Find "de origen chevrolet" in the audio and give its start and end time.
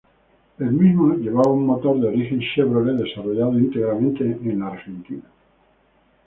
1.99-2.95